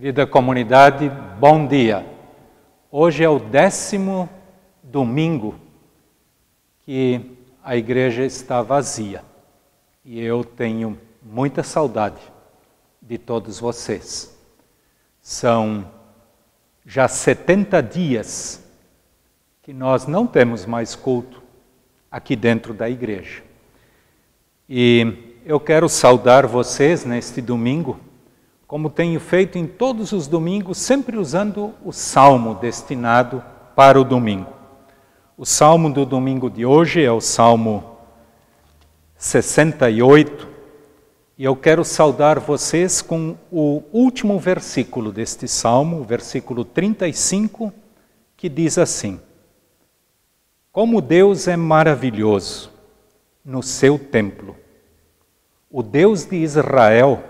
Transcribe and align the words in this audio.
Querida 0.00 0.26
comunidade, 0.26 1.10
bom 1.38 1.66
dia. 1.66 2.06
Hoje 2.90 3.22
é 3.22 3.28
o 3.28 3.38
décimo 3.38 4.30
domingo 4.82 5.56
que 6.86 7.20
a 7.62 7.76
igreja 7.76 8.24
está 8.24 8.62
vazia 8.62 9.22
e 10.02 10.18
eu 10.18 10.42
tenho 10.42 10.98
muita 11.22 11.62
saudade 11.62 12.22
de 13.02 13.18
todos 13.18 13.60
vocês. 13.60 14.34
São 15.20 15.86
já 16.86 17.06
70 17.06 17.82
dias 17.82 18.64
que 19.62 19.74
nós 19.74 20.06
não 20.06 20.26
temos 20.26 20.64
mais 20.64 20.96
culto 20.96 21.42
aqui 22.10 22.34
dentro 22.34 22.72
da 22.72 22.88
igreja. 22.88 23.42
E 24.66 25.36
eu 25.44 25.60
quero 25.60 25.90
saudar 25.90 26.46
vocês 26.46 27.04
neste 27.04 27.42
domingo 27.42 28.00
como 28.70 28.88
tenho 28.88 29.18
feito 29.18 29.58
em 29.58 29.66
todos 29.66 30.12
os 30.12 30.28
domingos, 30.28 30.78
sempre 30.78 31.16
usando 31.16 31.74
o 31.84 31.90
salmo 31.90 32.54
destinado 32.54 33.42
para 33.74 34.00
o 34.00 34.04
domingo. 34.04 34.52
O 35.36 35.44
salmo 35.44 35.92
do 35.92 36.06
domingo 36.06 36.48
de 36.48 36.64
hoje 36.64 37.02
é 37.02 37.10
o 37.10 37.20
Salmo 37.20 37.96
68, 39.16 40.46
e 41.36 41.44
eu 41.44 41.56
quero 41.56 41.84
saudar 41.84 42.38
vocês 42.38 43.02
com 43.02 43.34
o 43.50 43.82
último 43.92 44.38
versículo 44.38 45.10
deste 45.10 45.48
salmo, 45.48 45.98
o 45.98 46.04
versículo 46.04 46.64
35, 46.64 47.72
que 48.36 48.48
diz 48.48 48.78
assim: 48.78 49.18
Como 50.70 51.00
Deus 51.00 51.48
é 51.48 51.56
maravilhoso 51.56 52.70
no 53.44 53.64
seu 53.64 53.98
templo, 53.98 54.54
o 55.68 55.82
Deus 55.82 56.24
de 56.24 56.36
Israel 56.36 57.29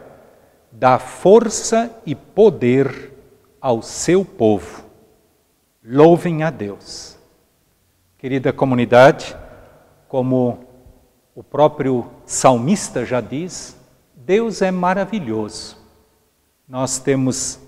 dá 0.70 0.98
força 0.98 1.91
e 2.06 2.14
poder 2.14 3.12
ao 3.60 3.82
seu 3.82 4.25
povo. 4.25 4.84
Louvem 5.84 6.42
a 6.42 6.50
Deus. 6.50 7.16
Querida 8.19 8.53
comunidade, 8.53 9.36
como 10.09 10.64
o 11.34 11.42
próprio 11.42 12.06
salmista 12.26 13.04
já 13.04 13.20
diz, 13.20 13.76
Deus 14.14 14.62
é 14.62 14.70
maravilhoso. 14.70 15.76
Nós 16.69 16.98
temos, 16.98 17.59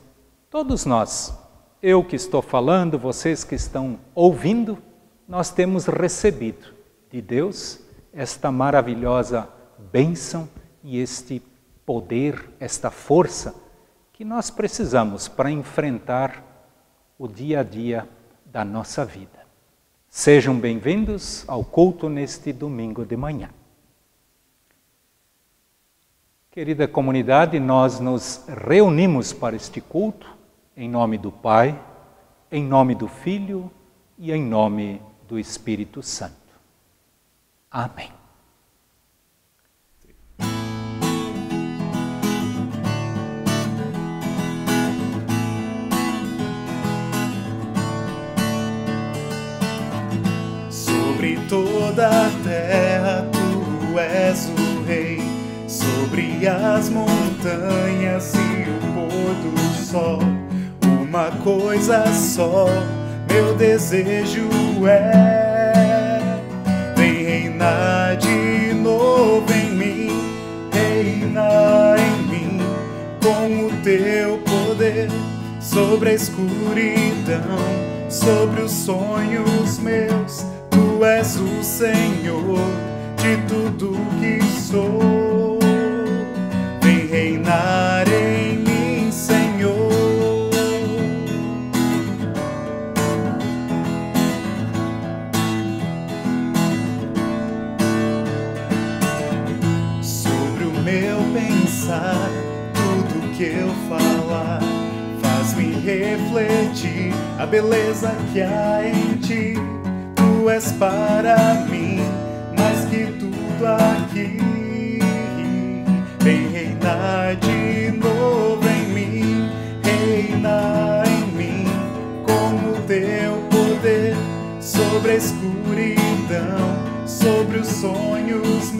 todos 0.50 0.84
nós, 0.84 1.36
eu 1.82 2.04
que 2.04 2.14
estou 2.14 2.42
falando, 2.42 2.98
vocês 2.98 3.42
que 3.42 3.54
estão 3.54 3.98
ouvindo, 4.14 4.78
nós 5.26 5.50
temos 5.50 5.86
recebido 5.86 6.74
de 7.10 7.20
Deus 7.20 7.80
esta 8.12 8.52
maravilhosa 8.52 9.48
bênção 9.90 10.48
e 10.84 10.98
este 10.98 11.42
poder, 11.84 12.50
esta 12.60 12.90
força 12.90 13.54
que 14.12 14.24
nós 14.24 14.50
precisamos 14.50 15.28
para 15.28 15.50
enfrentar 15.50 16.42
o 17.18 17.26
dia 17.26 17.60
a 17.60 17.62
dia 17.62 18.08
da 18.44 18.64
nossa 18.64 19.04
vida. 19.04 19.46
Sejam 20.08 20.58
bem-vindos 20.58 21.44
ao 21.48 21.64
culto 21.64 22.08
neste 22.08 22.52
domingo 22.52 23.04
de 23.04 23.16
manhã. 23.16 23.50
Querida 26.50 26.86
comunidade, 26.86 27.58
nós 27.58 27.98
nos 27.98 28.44
reunimos 28.46 29.32
para 29.32 29.56
este 29.56 29.80
culto 29.80 30.36
em 30.76 30.88
nome 30.88 31.16
do 31.16 31.32
Pai, 31.32 31.78
em 32.50 32.62
nome 32.62 32.94
do 32.94 33.08
Filho 33.08 33.70
e 34.18 34.30
em 34.32 34.42
nome 34.42 35.00
do 35.26 35.38
Espírito 35.38 36.02
Santo. 36.02 36.34
Amém. 37.70 38.21
Sobre 51.32 51.48
toda 51.48 52.08
a 52.08 52.30
terra 52.44 53.26
tu 53.32 53.98
és 53.98 54.50
o 54.50 54.84
rei, 54.84 55.18
sobre 55.66 56.46
as 56.46 56.90
montanhas 56.90 58.34
e 58.34 58.68
o 58.68 58.78
pôr 58.92 59.34
do 59.36 59.84
sol. 59.86 60.18
Uma 60.84 61.30
coisa 61.42 62.04
só, 62.12 62.66
meu 63.30 63.54
desejo 63.54 64.48
é: 64.86 66.38
vem 66.96 67.24
reinar 67.24 68.16
de 68.16 68.74
novo 68.74 69.50
em 69.54 69.70
mim, 69.70 70.10
reinar 70.70 71.96
em 71.98 72.22
mim 72.28 72.58
com 73.22 73.66
o 73.66 73.82
teu 73.82 74.38
poder 74.38 75.08
sobre 75.60 76.10
a 76.10 76.14
escuridão, 76.14 77.58
sobre 78.10 78.60
os 78.60 78.72
sonhos 78.72 79.78
meus 79.78 80.51
Tu 81.02 81.06
és 81.06 81.36
o 81.36 81.64
Senhor 81.64 82.60
de 83.16 83.36
tudo 83.48 83.90
que 84.20 84.40
sou. 84.60 85.58
Vem 86.80 87.08
reinar 87.08 88.04
em 88.06 88.58
mim, 88.58 89.10
Senhor. 89.10 89.90
Sobre 100.00 100.66
o 100.66 100.72
meu 100.84 101.18
pensar, 101.34 102.30
tudo 102.74 103.36
que 103.36 103.42
eu 103.42 103.74
falar, 103.88 104.60
faz-me 105.20 105.72
refletir 105.80 107.12
a 107.40 107.44
beleza 107.44 108.14
que 108.32 108.40
há 108.40 108.81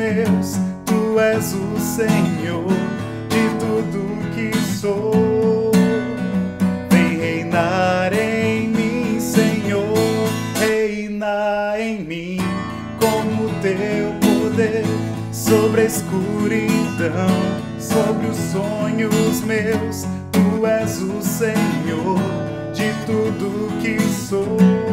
meus, 0.02 0.56
tu 0.84 1.20
és 1.20 1.54
o 1.54 1.78
Senhor 1.78 2.66
de 3.28 3.44
tudo 3.60 4.00
que 4.34 4.56
sou. 4.58 5.70
Vem 6.90 7.18
reinar 7.18 8.12
em 8.12 8.68
mim, 8.68 9.20
Senhor, 9.20 9.94
reina 10.58 11.74
em 11.78 12.02
mim 12.02 12.38
como 12.98 13.48
teu 13.60 14.12
poder 14.20 14.84
sobre 15.32 15.82
a 15.82 15.84
escuridão, 15.84 17.38
sobre 17.78 18.26
os 18.26 18.36
sonhos 18.36 19.40
meus. 19.42 20.04
Tu 20.32 20.66
és 20.66 21.00
o 21.00 21.22
Senhor 21.22 22.18
de 22.74 22.92
tudo 23.06 23.80
que 23.80 24.00
sou. 24.00 24.91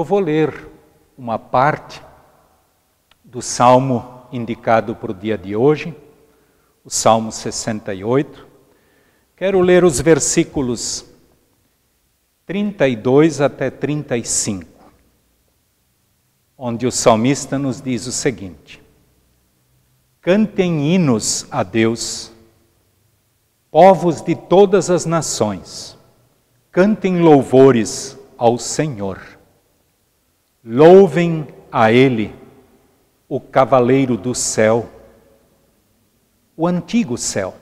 Eu 0.00 0.04
vou 0.04 0.18
ler 0.18 0.66
uma 1.14 1.38
parte 1.38 2.00
do 3.22 3.42
salmo 3.42 4.22
indicado 4.32 4.96
para 4.96 5.10
o 5.10 5.14
dia 5.14 5.36
de 5.36 5.54
hoje, 5.54 5.94
o 6.82 6.88
Salmo 6.88 7.30
68. 7.30 8.46
Quero 9.36 9.60
ler 9.60 9.84
os 9.84 10.00
versículos 10.00 11.04
32 12.46 13.42
até 13.42 13.68
35, 13.68 14.66
onde 16.56 16.86
o 16.86 16.90
salmista 16.90 17.58
nos 17.58 17.82
diz 17.82 18.06
o 18.06 18.12
seguinte: 18.12 18.82
Cantem 20.22 20.94
hinos 20.94 21.46
a 21.50 21.62
Deus, 21.62 22.32
povos 23.70 24.22
de 24.22 24.34
todas 24.34 24.88
as 24.88 25.04
nações, 25.04 25.94
cantem 26.72 27.20
louvores 27.20 28.18
ao 28.38 28.56
Senhor 28.56 29.38
Louvem 30.62 31.48
a 31.72 31.90
Ele, 31.90 32.34
o 33.26 33.40
cavaleiro 33.40 34.16
do 34.16 34.34
céu, 34.34 34.90
o 36.54 36.66
antigo 36.66 37.16
céu. 37.16 37.54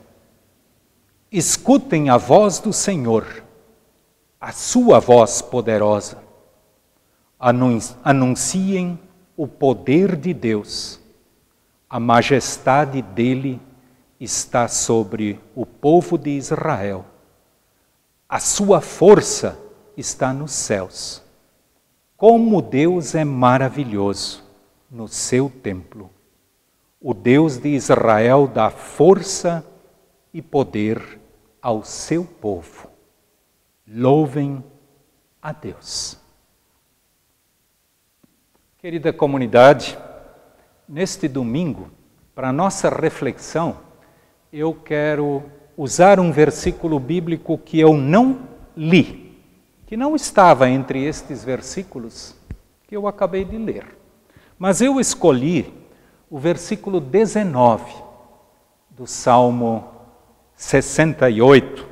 Escutem 1.30 2.10
a 2.10 2.16
voz 2.16 2.58
do 2.58 2.72
Senhor, 2.72 3.44
a 4.40 4.50
sua 4.50 4.98
voz 4.98 5.40
poderosa. 5.40 6.18
Anunciem 8.02 8.98
o 9.36 9.46
poder 9.46 10.16
de 10.16 10.34
Deus. 10.34 10.98
A 11.88 12.00
majestade 12.00 13.00
dele 13.00 13.60
está 14.18 14.66
sobre 14.66 15.38
o 15.54 15.64
povo 15.64 16.18
de 16.18 16.30
Israel. 16.30 17.04
A 18.28 18.40
sua 18.40 18.80
força 18.80 19.56
está 19.96 20.32
nos 20.32 20.50
céus. 20.50 21.22
Como 22.18 22.60
Deus 22.60 23.14
é 23.14 23.22
maravilhoso 23.22 24.42
no 24.90 25.06
seu 25.06 25.48
templo. 25.48 26.10
O 27.00 27.14
Deus 27.14 27.58
de 27.58 27.68
Israel 27.68 28.48
dá 28.48 28.70
força 28.70 29.64
e 30.34 30.42
poder 30.42 31.00
ao 31.62 31.84
seu 31.84 32.24
povo. 32.24 32.90
Louvem 33.86 34.64
a 35.40 35.52
Deus. 35.52 36.18
Querida 38.78 39.12
comunidade, 39.12 39.96
neste 40.88 41.28
domingo, 41.28 41.88
para 42.34 42.52
nossa 42.52 42.88
reflexão, 42.88 43.76
eu 44.52 44.74
quero 44.74 45.44
usar 45.76 46.18
um 46.18 46.32
versículo 46.32 46.98
bíblico 46.98 47.56
que 47.56 47.78
eu 47.78 47.96
não 47.96 48.40
li 48.76 49.27
que 49.88 49.96
não 49.96 50.14
estava 50.14 50.68
entre 50.68 51.02
estes 51.02 51.42
versículos 51.42 52.34
que 52.86 52.94
eu 52.94 53.08
acabei 53.08 53.42
de 53.42 53.56
ler. 53.56 53.96
Mas 54.58 54.82
eu 54.82 55.00
escolhi 55.00 55.72
o 56.28 56.38
versículo 56.38 57.00
19 57.00 57.90
do 58.90 59.06
Salmo 59.06 59.88
68. 60.54 61.86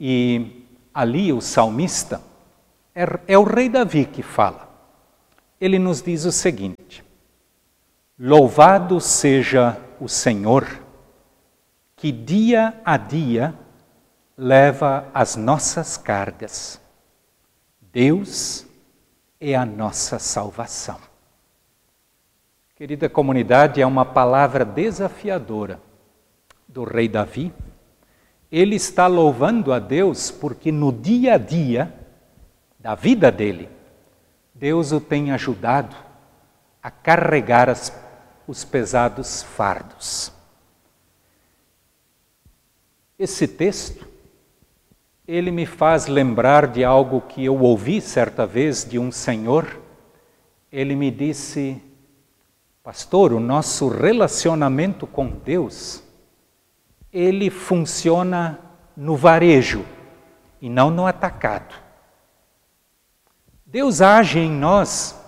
E 0.00 0.66
ali 0.92 1.32
o 1.32 1.40
salmista 1.40 2.20
é, 2.92 3.04
é 3.28 3.38
o 3.38 3.44
rei 3.44 3.68
Davi 3.68 4.04
que 4.04 4.24
fala. 4.24 4.68
Ele 5.60 5.78
nos 5.78 6.02
diz 6.02 6.24
o 6.24 6.32
seguinte: 6.32 7.04
Louvado 8.18 9.00
seja 9.00 9.78
o 10.00 10.08
Senhor, 10.08 10.66
que 11.94 12.10
dia 12.10 12.74
a 12.84 12.96
dia 12.96 13.54
leva 14.36 15.08
as 15.14 15.36
nossas 15.36 15.96
cargas. 15.96 16.80
Deus 17.80 18.66
é 19.40 19.54
a 19.54 19.64
nossa 19.64 20.18
salvação. 20.18 20.98
Querida 22.74 23.08
comunidade, 23.08 23.80
é 23.80 23.86
uma 23.86 24.04
palavra 24.04 24.64
desafiadora 24.64 25.80
do 26.66 26.82
rei 26.82 27.08
Davi. 27.08 27.52
Ele 28.50 28.74
está 28.74 29.06
louvando 29.06 29.72
a 29.72 29.78
Deus 29.78 30.30
porque 30.30 30.72
no 30.72 30.92
dia 30.92 31.34
a 31.34 31.38
dia 31.38 31.94
da 32.78 32.94
vida 32.94 33.30
dele, 33.30 33.68
Deus 34.52 34.92
o 34.92 35.00
tem 35.00 35.30
ajudado 35.30 35.94
a 36.82 36.90
carregar 36.90 37.68
as, 37.68 37.92
os 38.46 38.64
pesados 38.64 39.42
fardos. 39.42 40.32
Esse 43.18 43.46
texto 43.46 44.13
ele 45.26 45.50
me 45.50 45.64
faz 45.64 46.06
lembrar 46.06 46.66
de 46.66 46.84
algo 46.84 47.22
que 47.22 47.44
eu 47.44 47.58
ouvi 47.60 48.00
certa 48.00 48.46
vez 48.46 48.84
de 48.84 48.98
um 48.98 49.10
senhor. 49.10 49.80
Ele 50.70 50.94
me 50.94 51.10
disse, 51.10 51.82
pastor, 52.82 53.32
o 53.32 53.40
nosso 53.40 53.88
relacionamento 53.88 55.06
com 55.06 55.28
Deus, 55.28 56.02
ele 57.10 57.48
funciona 57.48 58.58
no 58.94 59.16
varejo 59.16 59.84
e 60.60 60.68
não 60.68 60.90
no 60.90 61.06
atacado. 61.06 61.74
Deus 63.64 64.02
age 64.02 64.38
em 64.38 64.50
nós 64.50 65.18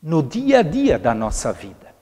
no 0.00 0.22
dia 0.22 0.60
a 0.60 0.62
dia 0.62 0.98
da 0.98 1.14
nossa 1.14 1.52
vida, 1.52 1.94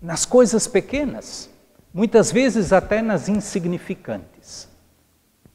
nas 0.00 0.24
coisas 0.24 0.66
pequenas, 0.66 1.48
muitas 1.92 2.30
vezes 2.30 2.72
até 2.72 3.00
nas 3.00 3.28
insignificantes 3.28 4.73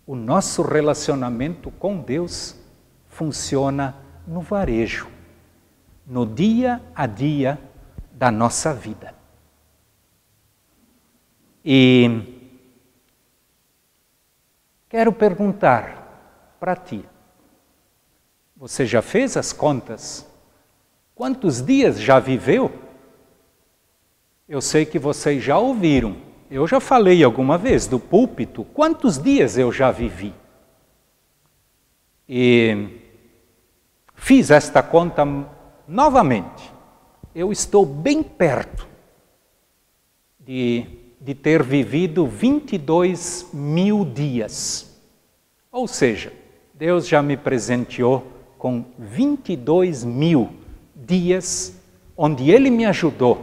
o 0.09 0.15
nosso 0.15 0.63
relacionamento 0.63 1.69
com 1.69 2.01
Deus 2.01 2.55
funciona 3.05 3.95
no 4.25 4.41
varejo, 4.41 5.07
no 6.03 6.25
dia 6.25 6.81
a 6.95 7.05
dia 7.05 7.59
da 8.11 8.31
nossa 8.31 8.73
vida. 8.73 9.13
E 11.63 12.49
quero 14.89 15.13
perguntar 15.13 16.57
para 16.59 16.75
ti: 16.75 17.05
você 18.57 18.87
já 18.87 19.03
fez 19.03 19.37
as 19.37 19.53
contas? 19.53 20.27
Quantos 21.13 21.61
dias 21.63 21.99
já 22.01 22.19
viveu? 22.19 22.73
Eu 24.47 24.59
sei 24.59 24.87
que 24.87 24.97
vocês 24.97 25.43
já 25.43 25.59
ouviram 25.59 26.28
eu 26.49 26.67
já 26.67 26.79
falei 26.79 27.23
alguma 27.23 27.57
vez 27.57 27.85
do 27.85 27.99
púlpito, 27.99 28.63
quantos 28.63 29.17
dias 29.17 29.57
eu 29.57 29.71
já 29.71 29.91
vivi? 29.91 30.33
E 32.27 32.87
fiz 34.15 34.49
esta 34.49 34.81
conta 34.81 35.25
novamente. 35.87 36.71
Eu 37.33 37.51
estou 37.51 37.85
bem 37.85 38.23
perto 38.23 38.87
de, 40.39 40.85
de 41.21 41.35
ter 41.35 41.61
vivido 41.61 42.25
22 42.25 43.49
mil 43.53 44.03
dias. 44.03 44.99
Ou 45.71 45.87
seja, 45.87 46.33
Deus 46.73 47.07
já 47.07 47.21
me 47.21 47.37
presenteou 47.37 48.25
com 48.57 48.85
22 48.97 50.03
mil 50.03 50.49
dias 50.95 51.79
onde 52.17 52.51
Ele 52.51 52.69
me 52.69 52.85
ajudou 52.85 53.39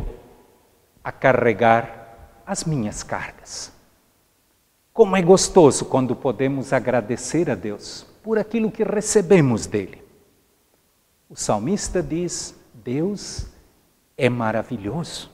a 1.03 1.11
carregar 1.11 1.96
as 2.47 2.65
minhas 2.65 3.03
cargas. 3.03 3.73
Como 4.93 5.17
é 5.17 5.21
gostoso 5.21 5.85
quando 5.85 6.15
podemos 6.15 6.73
agradecer 6.73 7.50
a 7.50 7.55
Deus 7.55 8.07
por 8.23 8.38
aquilo 8.38 8.71
que 8.71 8.83
recebemos 8.83 9.67
dele. 9.67 10.03
O 11.29 11.37
salmista 11.37 12.03
diz: 12.03 12.55
Deus 12.73 13.47
é 14.17 14.29
maravilhoso. 14.29 15.31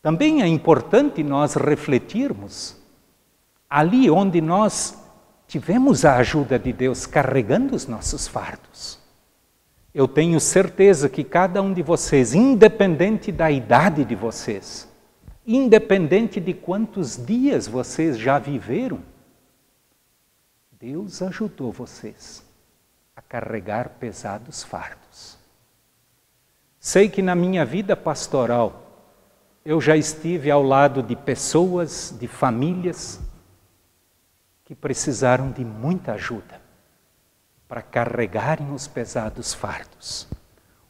Também 0.00 0.42
é 0.42 0.46
importante 0.48 1.22
nós 1.22 1.54
refletirmos 1.54 2.76
ali 3.70 4.10
onde 4.10 4.40
nós 4.40 4.98
tivemos 5.46 6.04
a 6.04 6.16
ajuda 6.16 6.58
de 6.58 6.72
Deus 6.72 7.06
carregando 7.06 7.76
os 7.76 7.86
nossos 7.86 8.26
fardos. 8.26 8.98
Eu 9.94 10.08
tenho 10.08 10.40
certeza 10.40 11.08
que 11.08 11.22
cada 11.22 11.62
um 11.62 11.72
de 11.72 11.82
vocês, 11.82 12.34
independente 12.34 13.30
da 13.30 13.50
idade 13.50 14.04
de 14.04 14.14
vocês, 14.14 14.88
independente 15.46 16.40
de 16.40 16.54
quantos 16.54 17.16
dias 17.16 17.66
vocês 17.66 18.18
já 18.18 18.38
viveram, 18.38 19.00
Deus 20.80 21.22
ajudou 21.22 21.70
vocês 21.70 22.44
a 23.14 23.22
carregar 23.22 23.90
pesados 24.00 24.62
fardos. 24.62 25.38
Sei 26.78 27.08
que 27.08 27.22
na 27.22 27.34
minha 27.34 27.64
vida 27.64 27.96
pastoral 27.96 28.82
eu 29.64 29.80
já 29.80 29.96
estive 29.96 30.50
ao 30.50 30.62
lado 30.62 31.02
de 31.02 31.14
pessoas, 31.14 32.12
de 32.18 32.26
famílias 32.26 33.20
que 34.64 34.74
precisaram 34.74 35.52
de 35.52 35.64
muita 35.64 36.14
ajuda 36.14 36.60
para 37.68 37.82
carregarem 37.82 38.72
os 38.72 38.88
pesados 38.88 39.54
fardos. 39.54 40.26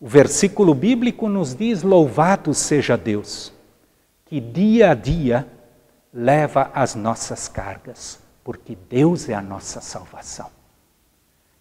O 0.01 0.09
versículo 0.09 0.75
bíblico 0.75 1.29
nos 1.29 1.55
diz: 1.55 1.83
Louvado 1.83 2.55
seja 2.55 2.97
Deus, 2.97 3.53
que 4.33 4.41
dia 4.41 4.93
a 4.93 4.95
dia 4.95 5.47
leva 6.11 6.71
as 6.73 6.95
nossas 6.95 7.49
cargas, 7.49 8.19
porque 8.43 8.75
Deus 8.89 9.29
é 9.29 9.35
a 9.35 9.43
nossa 9.43 9.83
salvação. 9.83 10.49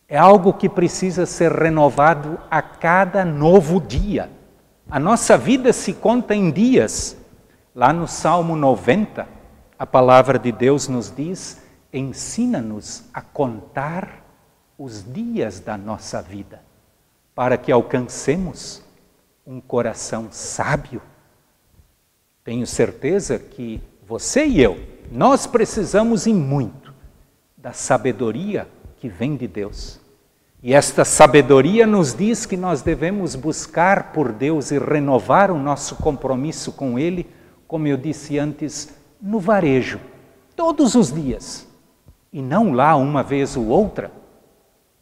É 0.08 0.18
algo 0.18 0.54
que 0.54 0.70
precisa 0.70 1.26
ser 1.26 1.52
renovado 1.52 2.40
a 2.50 2.62
cada 2.62 3.26
novo 3.26 3.82
dia. 3.82 4.32
A 4.90 4.98
nossa 5.02 5.38
vida 5.38 5.74
se 5.74 5.92
conta 5.92 6.34
em 6.34 6.50
dias. 6.50 7.18
Lá 7.76 7.92
no 7.92 8.08
Salmo 8.08 8.56
90, 8.56 9.28
a 9.78 9.86
palavra 9.86 10.40
de 10.40 10.54
Deus 10.54 10.88
nos 10.88 11.14
diz: 11.14 11.62
ensina-nos 11.92 13.04
a 13.14 13.22
contar 13.22 14.24
os 14.78 15.04
dias 15.04 15.60
da 15.60 15.78
nossa 15.78 16.22
vida, 16.22 16.64
para 17.36 17.58
que 17.58 17.70
alcancemos 17.70 18.82
um 19.46 19.60
coração 19.60 20.30
sábio 20.32 21.02
tenho 22.44 22.66
certeza 22.66 23.38
que 23.38 23.82
você 24.08 24.46
e 24.46 24.62
eu, 24.62 24.80
nós 25.12 25.46
precisamos 25.46 26.26
em 26.26 26.34
muito 26.34 26.94
da 27.56 27.72
sabedoria 27.72 28.68
que 28.98 29.08
vem 29.08 29.36
de 29.36 29.48
Deus. 29.48 30.00
E 30.64 30.74
esta 30.74 31.06
sabedoria 31.06 31.86
nos 31.86 32.14
diz 32.14 32.46
que 32.46 32.58
nós 32.58 32.82
devemos 32.82 33.36
buscar 33.36 34.12
por 34.12 34.32
Deus 34.32 34.72
e 34.72 34.80
renovar 34.80 35.52
o 35.52 35.58
nosso 35.58 35.96
compromisso 35.96 36.72
com 36.72 36.98
Ele, 36.98 37.28
como 37.68 37.88
eu 37.88 37.98
disse 37.98 38.38
antes, 38.38 38.94
no 39.22 39.40
varejo, 39.40 40.00
todos 40.56 40.96
os 40.96 41.12
dias, 41.12 41.68
e 42.34 42.42
não 42.42 42.74
lá 42.74 42.96
uma 42.96 43.24
vez 43.24 43.56
ou 43.56 43.68
outra. 43.68 44.12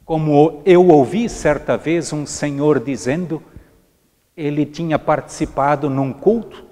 Como 0.05 0.61
eu 0.65 0.87
ouvi 0.87 1.29
certa 1.29 1.77
vez 1.77 2.11
um 2.11 2.25
senhor 2.25 2.79
dizendo, 2.79 3.41
ele 4.35 4.65
tinha 4.65 4.97
participado 4.97 5.89
num 5.89 6.11
culto 6.11 6.68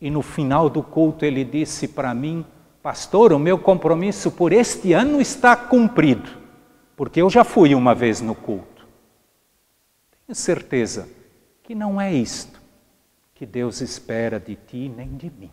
e 0.00 0.10
no 0.10 0.22
final 0.22 0.70
do 0.70 0.82
culto 0.82 1.24
ele 1.24 1.44
disse 1.44 1.88
para 1.88 2.14
mim: 2.14 2.44
Pastor, 2.82 3.32
o 3.32 3.38
meu 3.38 3.58
compromisso 3.58 4.30
por 4.30 4.52
este 4.52 4.92
ano 4.92 5.20
está 5.20 5.56
cumprido, 5.56 6.30
porque 6.96 7.20
eu 7.20 7.28
já 7.28 7.44
fui 7.44 7.74
uma 7.74 7.94
vez 7.94 8.20
no 8.20 8.34
culto. 8.34 8.86
Tenho 10.26 10.36
certeza 10.36 11.08
que 11.62 11.74
não 11.74 12.00
é 12.00 12.12
isto 12.12 12.60
que 13.34 13.46
Deus 13.46 13.80
espera 13.80 14.40
de 14.40 14.56
ti 14.56 14.92
nem 14.94 15.16
de 15.16 15.30
mim. 15.30 15.50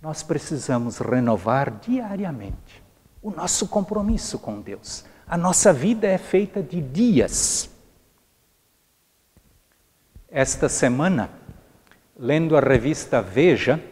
Nós 0.00 0.22
precisamos 0.22 0.98
renovar 0.98 1.70
diariamente 1.80 2.82
o 3.22 3.30
nosso 3.30 3.66
compromisso 3.66 4.38
com 4.38 4.60
Deus. 4.60 5.04
A 5.26 5.36
nossa 5.36 5.72
vida 5.72 6.06
é 6.06 6.16
feita 6.16 6.62
de 6.62 6.80
dias. 6.80 7.68
Esta 10.28 10.68
semana, 10.68 11.30
lendo 12.18 12.56
a 12.56 12.60
revista 12.60 13.20
Veja, 13.20 13.82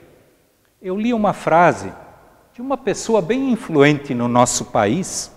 eu 0.81 0.97
li 0.97 1.13
uma 1.13 1.33
frase 1.33 1.93
de 2.53 2.63
uma 2.63 2.77
pessoa 2.77 3.21
bem 3.21 3.51
influente 3.51 4.15
no 4.15 4.29
nosso 4.29 4.67
país 4.67 5.31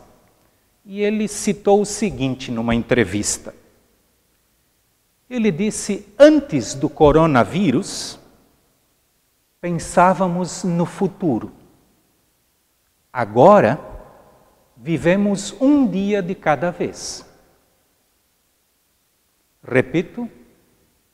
e 0.85 1.01
ele 1.01 1.27
citou 1.27 1.81
o 1.81 1.85
seguinte 1.85 2.51
numa 2.51 2.73
entrevista. 2.73 3.53
Ele 5.29 5.51
disse: 5.51 6.07
Antes 6.17 6.73
do 6.73 6.89
coronavírus, 6.89 8.17
pensávamos 9.59 10.63
no 10.63 10.85
futuro. 10.85 11.51
Agora, 13.11 13.79
vivemos 14.77 15.53
um 15.59 15.87
dia 15.87 16.21
de 16.21 16.35
cada 16.35 16.71
vez. 16.71 17.25
Repito, 19.61 20.29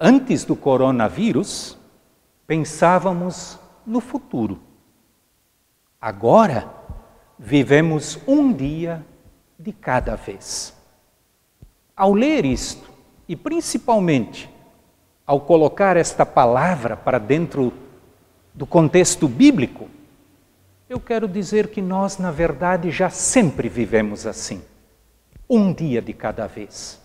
Antes 0.05 0.43
do 0.43 0.53
coronavírus, 0.53 1.77
pensávamos 2.45 3.57
no 3.87 4.01
futuro. 4.01 4.59
Agora, 6.01 6.69
vivemos 7.39 8.19
um 8.27 8.51
dia 8.51 9.01
de 9.57 9.71
cada 9.71 10.17
vez. 10.17 10.73
Ao 11.95 12.13
ler 12.13 12.43
isto, 12.43 12.91
e 13.29 13.33
principalmente 13.37 14.49
ao 15.25 15.39
colocar 15.39 15.95
esta 15.95 16.25
palavra 16.25 16.97
para 16.97 17.17
dentro 17.17 17.71
do 18.53 18.65
contexto 18.65 19.25
bíblico, 19.25 19.87
eu 20.89 20.99
quero 20.99 21.29
dizer 21.29 21.69
que 21.69 21.81
nós, 21.81 22.17
na 22.17 22.29
verdade, 22.29 22.91
já 22.91 23.09
sempre 23.09 23.69
vivemos 23.69 24.27
assim, 24.27 24.61
um 25.49 25.71
dia 25.71 26.01
de 26.01 26.11
cada 26.11 26.45
vez. 26.45 27.01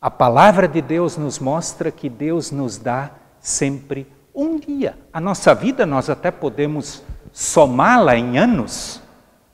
A 0.00 0.10
palavra 0.10 0.68
de 0.68 0.80
Deus 0.80 1.16
nos 1.16 1.38
mostra 1.38 1.90
que 1.90 2.08
Deus 2.08 2.50
nos 2.50 2.78
dá 2.78 3.10
sempre 3.40 4.06
um 4.34 4.58
dia. 4.58 4.98
A 5.12 5.20
nossa 5.20 5.54
vida 5.54 5.86
nós 5.86 6.10
até 6.10 6.30
podemos 6.30 7.02
somá-la 7.32 8.16
em 8.16 8.38
anos, 8.38 9.02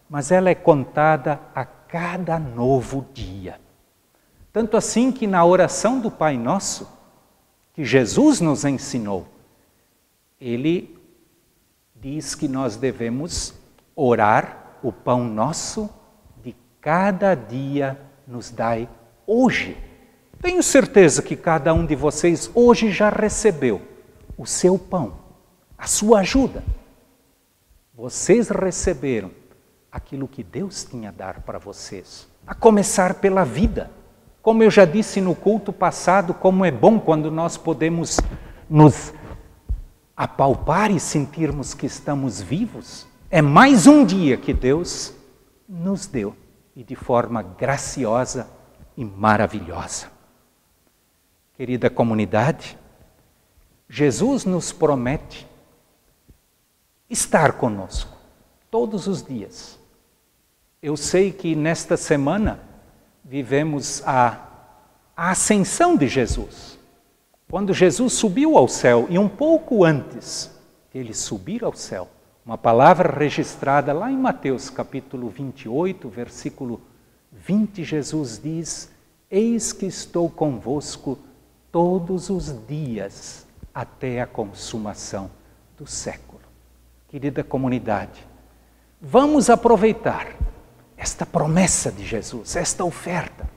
mas 0.08 0.30
ela 0.30 0.50
é 0.50 0.54
contada 0.54 1.40
a 1.54 1.64
cada 1.64 2.38
novo 2.38 3.06
dia. 3.14 3.60
Tanto 4.52 4.76
assim 4.76 5.10
que 5.12 5.26
na 5.26 5.44
oração 5.44 6.00
do 6.00 6.10
Pai 6.10 6.36
Nosso, 6.36 6.88
que 7.72 7.84
Jesus 7.84 8.40
nos 8.40 8.64
ensinou, 8.64 9.26
ele 10.40 10.98
diz 11.94 12.34
que 12.34 12.48
nós 12.48 12.76
devemos 12.76 13.54
orar 13.94 14.78
o 14.82 14.92
pão 14.92 15.24
nosso 15.24 15.88
de 16.42 16.56
cada 16.80 17.34
dia 17.34 17.98
nos 18.26 18.50
dai 18.50 18.88
hoje. 19.26 19.76
Tenho 20.42 20.60
certeza 20.60 21.22
que 21.22 21.36
cada 21.36 21.72
um 21.72 21.86
de 21.86 21.94
vocês 21.94 22.50
hoje 22.52 22.90
já 22.90 23.08
recebeu 23.08 23.80
o 24.36 24.44
seu 24.44 24.76
pão, 24.76 25.14
a 25.78 25.86
sua 25.86 26.18
ajuda. 26.18 26.64
Vocês 27.94 28.48
receberam 28.48 29.30
aquilo 29.90 30.26
que 30.26 30.42
Deus 30.42 30.82
tinha 30.82 31.10
a 31.10 31.12
dar 31.12 31.42
para 31.42 31.60
vocês, 31.60 32.26
a 32.44 32.56
começar 32.56 33.14
pela 33.14 33.44
vida. 33.44 33.88
Como 34.42 34.64
eu 34.64 34.70
já 34.70 34.84
disse 34.84 35.20
no 35.20 35.32
culto 35.36 35.72
passado, 35.72 36.34
como 36.34 36.64
é 36.64 36.72
bom 36.72 36.98
quando 36.98 37.30
nós 37.30 37.56
podemos 37.56 38.18
nos 38.68 39.14
apalpar 40.16 40.90
e 40.90 40.98
sentirmos 40.98 41.72
que 41.72 41.86
estamos 41.86 42.42
vivos. 42.42 43.06
É 43.30 43.40
mais 43.40 43.86
um 43.86 44.04
dia 44.04 44.36
que 44.36 44.52
Deus 44.52 45.14
nos 45.68 46.08
deu 46.08 46.34
e 46.74 46.82
de 46.82 46.96
forma 46.96 47.44
graciosa 47.44 48.48
e 48.96 49.04
maravilhosa. 49.04 50.21
Querida 51.62 51.88
comunidade, 51.88 52.76
Jesus 53.88 54.44
nos 54.44 54.72
promete 54.72 55.46
estar 57.08 57.52
conosco 57.52 58.18
todos 58.68 59.06
os 59.06 59.22
dias. 59.22 59.78
Eu 60.82 60.96
sei 60.96 61.30
que 61.30 61.54
nesta 61.54 61.96
semana 61.96 62.58
vivemos 63.24 64.02
a, 64.04 64.44
a 65.16 65.30
ascensão 65.30 65.96
de 65.96 66.08
Jesus. 66.08 66.80
Quando 67.48 67.72
Jesus 67.72 68.14
subiu 68.14 68.58
ao 68.58 68.66
céu, 68.66 69.06
e 69.08 69.16
um 69.16 69.28
pouco 69.28 69.84
antes 69.84 70.50
ele 70.92 71.14
subir 71.14 71.62
ao 71.62 71.76
céu, 71.76 72.08
uma 72.44 72.58
palavra 72.58 73.16
registrada 73.16 73.92
lá 73.92 74.10
em 74.10 74.18
Mateus 74.18 74.68
capítulo 74.68 75.28
28, 75.28 76.08
versículo 76.08 76.80
20, 77.30 77.84
Jesus 77.84 78.40
diz: 78.42 78.90
Eis 79.30 79.72
que 79.72 79.86
estou 79.86 80.28
convosco 80.28 81.16
todos 81.72 82.28
os 82.28 82.54
dias 82.68 83.46
até 83.74 84.20
a 84.20 84.26
consumação 84.26 85.30
do 85.78 85.86
século. 85.86 86.42
Querida 87.08 87.42
comunidade, 87.42 88.26
vamos 89.00 89.48
aproveitar 89.48 90.36
esta 90.98 91.24
promessa 91.24 91.90
de 91.90 92.04
Jesus, 92.04 92.56
esta 92.56 92.84
oferta 92.84 93.48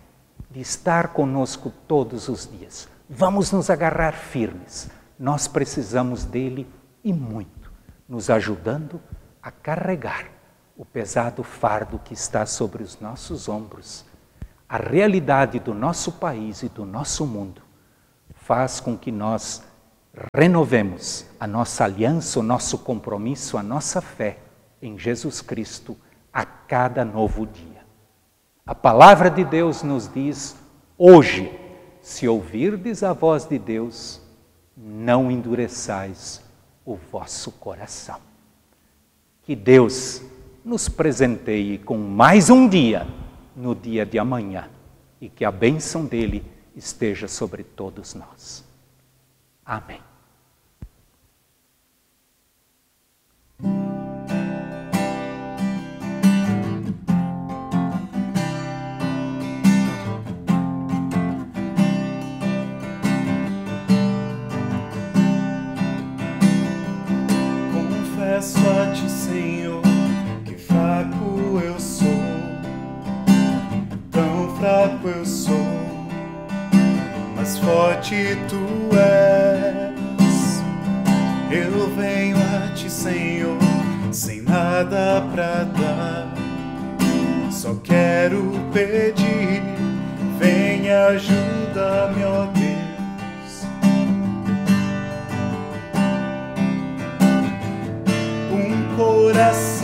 de 0.50 0.62
estar 0.62 1.10
conosco 1.10 1.72
todos 1.86 2.30
os 2.30 2.50
dias. 2.50 2.88
Vamos 3.10 3.52
nos 3.52 3.70
agarrar 3.70 4.14
firmes. 4.14 4.90
Nós 5.20 5.48
precisamos 5.48 6.24
dele 6.24 6.68
e 7.04 7.12
muito, 7.12 7.72
nos 8.08 8.30
ajudando 8.30 9.00
a 9.44 9.52
carregar 9.52 10.28
o 10.78 10.86
pesado 10.86 11.44
fardo 11.44 12.00
que 12.00 12.14
está 12.14 12.46
sobre 12.46 12.82
os 12.82 13.00
nossos 13.00 13.48
ombros, 13.48 14.06
a 14.68 14.78
realidade 14.78 15.60
do 15.60 15.74
nosso 15.74 16.14
país 16.14 16.64
e 16.64 16.70
do 16.70 16.86
nosso 16.86 17.26
mundo 17.26 17.65
faz 18.46 18.80
com 18.80 18.96
que 18.96 19.12
nós 19.12 19.64
renovemos 20.34 21.26
a 21.40 21.48
nossa 21.48 21.84
aliança, 21.84 22.40
o 22.40 22.44
nosso 22.44 22.78
compromisso, 22.78 23.58
a 23.58 23.64
nossa 23.64 24.02
fé 24.02 24.38
em 24.80 25.00
Jesus 25.00 25.42
Cristo 25.42 25.98
a 26.32 26.46
cada 26.46 27.04
novo 27.04 27.48
dia. 27.48 27.84
A 28.64 28.76
palavra 28.76 29.32
de 29.32 29.44
Deus 29.44 29.82
nos 29.82 30.08
diz: 30.14 30.56
hoje, 30.96 31.52
se 32.04 32.28
ouvirdes 32.28 33.02
a 33.02 33.14
voz 33.14 33.46
de 33.46 33.58
Deus, 33.58 34.22
não 34.78 35.32
endureçais 35.32 36.40
o 36.86 36.96
vosso 36.96 37.52
coração. 37.52 38.20
Que 39.42 39.56
Deus 39.56 40.22
nos 40.64 40.88
presenteie 40.88 41.80
com 41.80 41.98
mais 41.98 42.52
um 42.52 42.70
dia 42.70 43.08
no 43.56 43.74
dia 43.74 44.06
de 44.06 44.20
amanhã 44.20 44.70
e 45.20 45.30
que 45.30 45.44
a 45.44 45.52
bênção 45.52 46.06
dele 46.06 46.55
esteja 46.76 47.28
sobre 47.28 47.64
todos 47.64 48.14
nós. 48.14 48.64
Amém. 49.66 50.15
Forte 77.66 78.38
tu 78.48 78.96
és. 78.96 80.64
Eu 81.52 81.90
venho 81.96 82.38
a 82.38 82.72
ti, 82.74 82.90
Senhor, 82.90 83.58
sem 84.12 84.42
nada 84.42 85.24
pra 85.34 85.64
dar, 85.64 86.34
só 87.52 87.76
quero 87.84 88.52
pedir, 88.72 89.64
venha 90.40 91.08
ajuda-me, 91.08 92.24
ó 92.24 92.46
Deus. 92.54 92.76
um 98.52 98.96
coração 98.96 99.75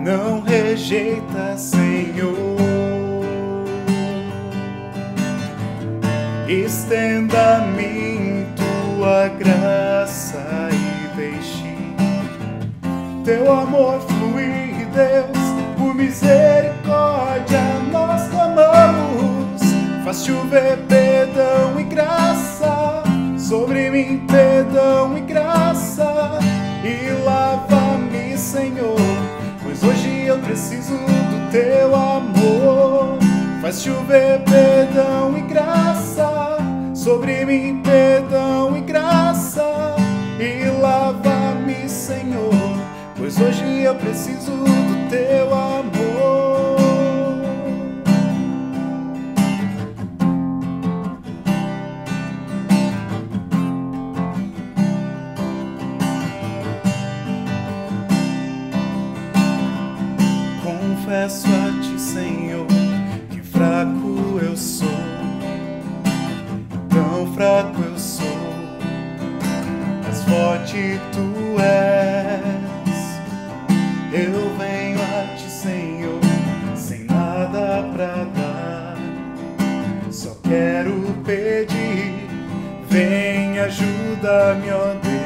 Não 0.00 0.40
rejeita, 0.40 1.56
Senhor. 1.58 2.56
Estenda-me 6.48 8.46
tua 8.56 9.28
graça 9.28 10.68
e 10.72 11.16
deixe 11.16 11.70
teu 13.24 13.52
amor 13.52 14.00
fluir, 14.00 14.88
Deus, 14.92 15.38
por 15.76 15.94
misericórdia 15.94 17.60
nós 17.92 18.26
clamamos. 18.28 19.62
Faz 20.02 20.24
chover 20.24 20.78
perdão 20.88 21.78
e 21.78 21.84
graça 21.84 23.04
sobre 23.38 23.90
mim, 23.90 24.26
perdão 24.26 25.16
e 25.16 25.20
graça. 25.20 25.89
Faz 33.70 33.84
chover 33.84 34.40
perdão 34.40 35.38
e 35.38 35.42
graça 35.42 36.58
sobre 36.92 37.44
mim, 37.44 37.80
perdão 37.84 38.76
e 38.76 38.80
graça. 38.80 39.94
E 40.40 40.68
lava-me, 40.80 41.88
Senhor, 41.88 42.50
pois 43.16 43.40
hoje 43.40 43.82
eu 43.82 43.94
preciso 43.94 44.50
do 44.50 45.08
teu 45.08 45.54
amor. 45.54 45.99
Forte 70.40 70.98
tu 71.12 71.60
és. 71.60 73.00
Eu 74.12 74.56
venho 74.56 74.98
a 74.98 75.36
ti, 75.36 75.50
Senhor, 75.50 76.20
sem 76.74 77.04
nada 77.04 77.84
pra 77.92 78.24
dar, 78.38 78.96
só 80.10 80.34
quero 80.42 81.14
pedir, 81.24 82.26
vem 82.88 83.58
ajuda-me, 83.58 84.70
ó 84.70 84.94
Deus. 84.94 85.20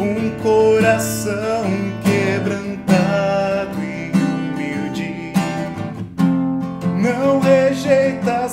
um 0.00 0.30
coração 0.42 1.64
quebrantado 2.02 3.78
e 3.80 4.10
humilde. 4.10 5.32
Não 7.00 7.38
rejeita, 7.38 8.48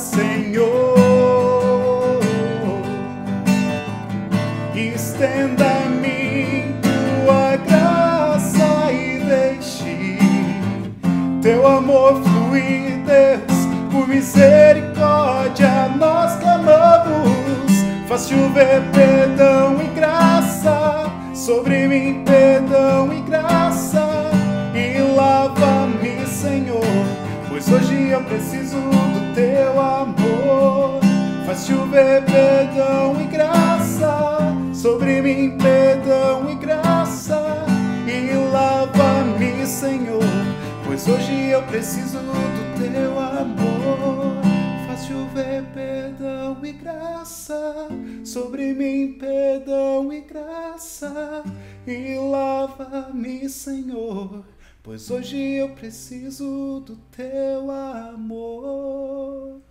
teu 11.49 11.65
amor 11.65 12.21
fluir, 12.21 13.01
Deus, 13.07 13.67
por 13.91 14.07
misericórdia 14.07 15.89
nós 15.97 16.35
clamamos. 16.35 17.71
Faz 18.07 18.27
chover 18.27 18.83
perdão 18.93 19.81
e 19.81 19.87
graça 19.99 21.11
sobre 21.33 21.87
mim, 21.87 22.23
perdão 22.23 23.11
e 23.11 23.21
graça. 23.21 24.29
E 24.75 25.01
lava-me, 25.15 26.23
Senhor, 26.27 27.07
pois 27.49 27.67
hoje 27.67 28.09
eu 28.09 28.21
preciso 28.25 28.77
do 28.77 29.33
teu 29.33 29.81
amor. 29.81 30.99
Faz 31.47 31.65
chover 31.65 32.25
perdão 32.25 33.19
e 33.19 33.25
graça 33.25 34.55
sobre 34.71 35.19
mim, 35.23 35.57
perdão 35.57 36.47
e 36.47 36.53
graça. 36.53 37.65
E 38.05 38.35
lava-me, 38.51 39.65
Senhor, 39.65 40.38
pois 40.89 41.07
hoje 41.07 41.49
eu 41.51 41.61
preciso 41.67 42.17
do 42.17 42.91
teu 42.91 43.19
amor. 43.19 44.41
Faz 44.87 45.05
chover 45.05 45.63
perdão 45.71 46.65
e 46.65 46.71
graça 46.71 47.87
sobre 48.25 48.73
mim, 48.73 49.13
perdão 49.19 50.11
e 50.11 50.21
graça. 50.21 51.43
E 51.85 52.15
lava-me, 52.17 53.47
Senhor, 53.47 54.43
pois 54.81 55.11
hoje 55.11 55.37
eu 55.37 55.69
preciso 55.75 56.79
do 56.83 56.95
teu 57.11 57.69
amor. 57.69 59.61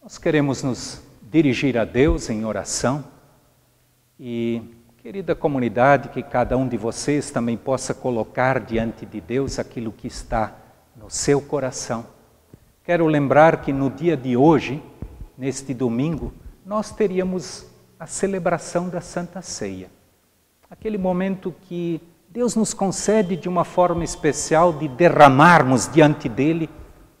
Nós 0.00 0.18
queremos 0.18 0.62
nos 0.62 1.02
dirigir 1.20 1.76
a 1.76 1.84
Deus 1.84 2.30
em 2.30 2.44
oração 2.44 3.04
e, 4.20 4.62
querida 5.04 5.34
comunidade, 5.34 6.08
que 6.08 6.22
cada 6.22 6.56
um 6.56 6.66
de 6.66 6.78
vocês 6.78 7.30
também 7.30 7.58
possa 7.58 7.92
colocar 7.92 8.58
diante 8.58 9.04
de 9.04 9.20
Deus 9.20 9.58
aquilo 9.58 9.92
que 9.92 10.06
está 10.06 10.54
no 10.96 11.10
seu 11.10 11.42
coração. 11.42 12.06
Quero 12.82 13.06
lembrar 13.06 13.60
que 13.60 13.70
no 13.70 13.90
dia 13.90 14.16
de 14.16 14.34
hoje, 14.34 14.82
neste 15.36 15.74
domingo, 15.74 16.32
nós 16.64 16.90
teríamos 16.90 17.66
a 18.00 18.06
celebração 18.06 18.88
da 18.88 19.02
Santa 19.02 19.42
Ceia. 19.42 19.90
Aquele 20.70 20.96
momento 20.96 21.54
que 21.68 22.00
Deus 22.30 22.56
nos 22.56 22.72
concede 22.72 23.36
de 23.36 23.46
uma 23.46 23.62
forma 23.62 24.04
especial 24.04 24.72
de 24.72 24.88
derramarmos 24.88 25.86
diante 25.86 26.30
dele 26.30 26.70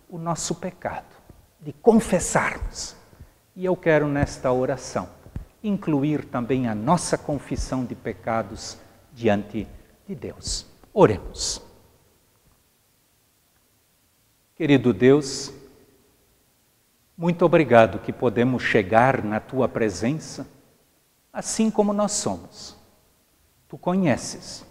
o 0.08 0.16
nosso 0.16 0.54
pecado, 0.54 1.14
de 1.60 1.74
confessarmos. 1.74 2.96
E 3.54 3.62
eu 3.62 3.76
quero 3.76 4.08
nesta 4.08 4.50
oração 4.50 5.06
incluir 5.64 6.26
também 6.26 6.68
a 6.68 6.74
nossa 6.74 7.18
confissão 7.18 7.84
de 7.84 7.94
pecados 7.94 8.78
diante 9.12 9.66
de 10.06 10.14
Deus. 10.14 10.66
Oremos. 10.92 11.60
Querido 14.54 14.92
Deus, 14.92 15.52
muito 17.16 17.44
obrigado 17.44 17.98
que 17.98 18.12
podemos 18.12 18.62
chegar 18.62 19.24
na 19.24 19.40
tua 19.40 19.68
presença 19.68 20.46
assim 21.32 21.70
como 21.70 21.92
nós 21.92 22.12
somos. 22.12 22.76
Tu 23.68 23.76
conheces 23.76 24.64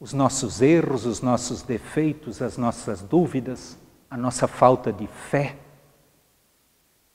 os 0.00 0.14
nossos 0.14 0.62
erros, 0.62 1.04
os 1.04 1.20
nossos 1.20 1.60
defeitos, 1.60 2.40
as 2.40 2.56
nossas 2.56 3.02
dúvidas, 3.02 3.76
a 4.08 4.16
nossa 4.16 4.48
falta 4.48 4.90
de 4.90 5.06
fé, 5.06 5.56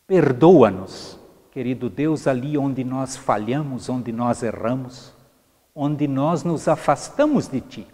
Perdoa-nos, 0.06 1.18
querido 1.54 1.88
Deus, 1.88 2.26
ali 2.26 2.58
onde 2.58 2.84
nós 2.84 3.16
falhamos, 3.16 3.88
onde 3.88 4.12
nós 4.12 4.42
erramos, 4.42 5.14
onde 5.76 6.08
nós 6.08 6.44
nos 6.44 6.68
afastamos 6.68 7.48
de 7.48 7.62
Ti 7.62 7.88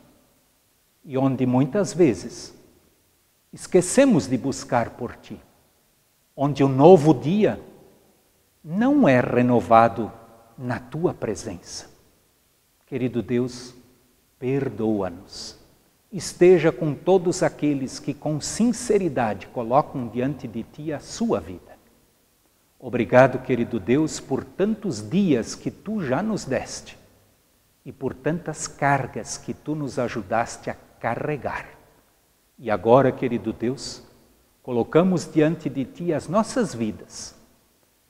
e 1.03 1.17
onde 1.17 1.45
muitas 1.45 1.93
vezes 1.93 2.55
esquecemos 3.51 4.27
de 4.27 4.37
buscar 4.37 4.91
por 4.91 5.13
Ti, 5.17 5.37
onde 6.37 6.63
o 6.63 6.69
novo 6.69 7.13
dia 7.13 7.61
não 8.63 9.05
é 9.05 9.19
renovado 9.19 10.09
na 10.57 10.79
Tua 10.79 11.13
presença. 11.13 11.89
Querido 12.87 13.21
Deus, 13.21 13.75
perdoa-nos. 14.39 15.59
Esteja 16.09 16.71
com 16.71 16.93
todos 16.93 17.43
aqueles 17.43 17.99
que 17.99 18.13
com 18.13 18.39
sinceridade 18.39 19.47
colocam 19.47 20.07
diante 20.07 20.47
de 20.47 20.63
Ti 20.63 20.93
a 20.93 20.99
sua 21.01 21.41
vida. 21.41 21.68
Obrigado, 22.79 23.39
querido 23.39 23.77
Deus, 23.77 24.21
por 24.21 24.45
tantos 24.45 25.07
dias 25.07 25.53
que 25.53 25.69
Tu 25.69 26.01
já 26.01 26.23
nos 26.23 26.45
deste 26.45 26.97
e 27.83 27.91
por 27.91 28.13
tantas 28.13 28.67
cargas 28.67 29.37
que 29.37 29.53
Tu 29.53 29.75
nos 29.75 29.99
ajudaste 29.99 30.69
a 30.69 30.75
carregar. 30.97 31.67
E 32.57 32.71
agora, 32.71 33.11
querido 33.11 33.51
Deus, 33.51 34.01
colocamos 34.63 35.29
diante 35.29 35.69
de 35.69 35.83
Ti 35.83 36.13
as 36.13 36.29
nossas 36.29 36.73
vidas. 36.73 37.35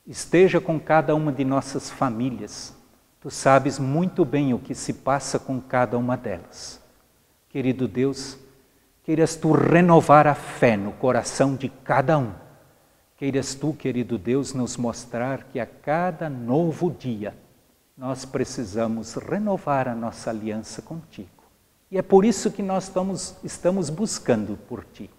Esteja 0.06 0.60
com 0.60 0.78
cada 0.78 1.16
uma 1.16 1.32
de 1.32 1.44
nossas 1.44 1.90
famílias. 1.90 2.72
Tu 3.20 3.28
sabes 3.28 3.76
muito 3.76 4.24
bem 4.24 4.54
o 4.54 4.58
que 4.58 4.74
se 4.74 4.92
passa 4.92 5.38
com 5.38 5.60
cada 5.60 5.98
uma 5.98 6.16
delas. 6.16 6.80
Querido 7.48 7.88
Deus, 7.88 8.38
queiras 9.02 9.34
Tu 9.34 9.50
renovar 9.50 10.28
a 10.28 10.34
fé 10.34 10.76
no 10.76 10.92
coração 10.92 11.56
de 11.56 11.68
cada 11.68 12.16
um. 12.16 12.32
Queiras 13.20 13.54
Tu, 13.54 13.74
querido 13.74 14.16
Deus, 14.16 14.54
nos 14.54 14.78
mostrar 14.78 15.44
que 15.44 15.60
a 15.60 15.66
cada 15.66 16.30
novo 16.30 16.90
dia 16.90 17.34
nós 17.94 18.24
precisamos 18.24 19.12
renovar 19.12 19.86
a 19.88 19.94
nossa 19.94 20.30
aliança 20.30 20.80
contigo. 20.80 21.28
E 21.90 21.98
é 21.98 22.02
por 22.02 22.24
isso 22.24 22.50
que 22.50 22.62
nós 22.62 22.84
estamos, 22.84 23.36
estamos 23.44 23.90
buscando 23.90 24.56
por 24.66 24.86
Ti. 24.86 25.10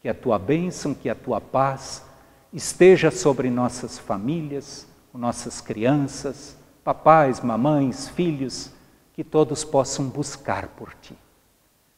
Que 0.00 0.08
a 0.08 0.14
Tua 0.14 0.38
bênção, 0.38 0.94
que 0.94 1.10
a 1.10 1.16
Tua 1.16 1.40
paz 1.40 2.04
esteja 2.52 3.10
sobre 3.10 3.50
nossas 3.50 3.98
famílias, 3.98 4.86
nossas 5.12 5.60
crianças, 5.60 6.56
papais, 6.84 7.40
mamães, 7.40 8.08
filhos, 8.08 8.70
que 9.14 9.24
todos 9.24 9.64
possam 9.64 10.08
buscar 10.08 10.68
por 10.68 10.94
Ti. 11.02 11.18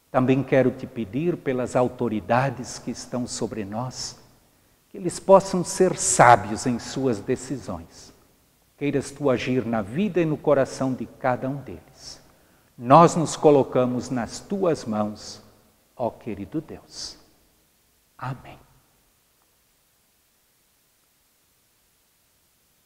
Também 0.09 0.41
quero 0.41 0.71
te 0.71 0.87
pedir 0.87 1.37
pelas 1.37 1.75
autoridades 1.75 2.79
que 2.79 2.89
estão 2.89 3.27
sobre 3.27 3.63
nós, 3.63 4.24
que 4.95 4.99
eles 4.99 5.19
possam 5.19 5.61
ser 5.61 5.97
sábios 5.97 6.65
em 6.65 6.79
suas 6.79 7.19
decisões. 7.19 8.13
Queiras 8.77 9.11
tu 9.11 9.29
agir 9.29 9.65
na 9.65 9.81
vida 9.81 10.21
e 10.21 10.25
no 10.25 10.37
coração 10.37 10.93
de 10.93 11.05
cada 11.05 11.49
um 11.49 11.57
deles 11.57 12.23
nós 12.77 13.15
nos 13.15 13.35
colocamos 13.35 14.09
nas 14.09 14.39
tuas 14.39 14.83
mãos, 14.85 15.41
ó 15.95 16.09
querido 16.09 16.61
Deus. 16.61 17.17
Amém. 18.17 18.59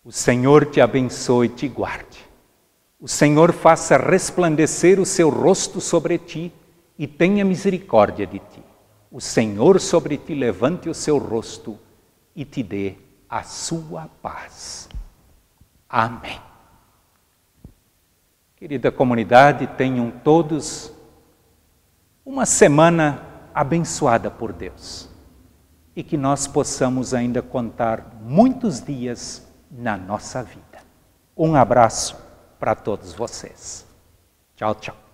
O 0.04 0.12
Senhor 0.12 0.65
te 0.65 0.82
abençoe 0.82 1.48
e 1.48 1.50
te 1.50 1.67
guarde. 1.67 2.28
O 3.00 3.08
Senhor 3.08 3.54
faça 3.54 3.98
resplandecer 3.98 5.00
o 5.00 5.06
seu 5.06 5.30
rosto 5.30 5.80
sobre 5.80 6.17
ti 6.17 6.52
e 6.98 7.08
tenha 7.08 7.45
misericórdia 7.45 8.26
de 8.26 8.39
ti. 8.39 8.63
O 9.12 9.19
Senhor 9.19 9.80
sobre 9.80 10.17
ti 10.17 10.34
levante 10.36 10.89
o 10.89 10.93
seu 10.93 11.17
rosto 11.17 11.80
e 12.35 12.45
te 12.45 12.63
dê 12.63 12.95
a 13.29 13.43
sua 13.43 14.09
paz. 14.21 14.89
Amém. 15.87 16.39
Querida 18.55 18.91
comunidade, 18.91 19.67
tenham 19.67 20.11
todos 20.11 20.91
uma 22.25 22.45
semana 22.45 23.23
abençoada 23.53 24.29
por 24.29 24.53
Deus 24.53 25.09
e 25.95 26.03
que 26.03 26.17
nós 26.17 26.47
possamos 26.47 27.13
ainda 27.13 27.41
contar 27.41 28.17
muitos 28.21 28.81
dias 28.81 29.47
na 29.71 29.97
nossa 29.97 30.43
vida. 30.43 30.79
Um 31.35 31.55
abraço 31.55 32.17
para 32.59 32.75
todos 32.75 33.13
vocês. 33.13 33.85
Tchau, 34.55 34.75
tchau. 34.75 35.09